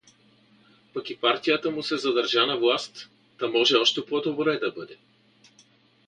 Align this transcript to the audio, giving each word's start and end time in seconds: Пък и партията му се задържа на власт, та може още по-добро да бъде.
Пък 0.93 1.09
и 1.09 1.17
партията 1.17 1.71
му 1.71 1.83
се 1.83 1.97
задържа 1.97 2.45
на 2.45 2.57
власт, 2.57 3.09
та 3.39 3.47
може 3.47 3.75
още 3.77 4.05
по-добро 4.05 4.59
да 4.59 4.71
бъде. 4.71 4.97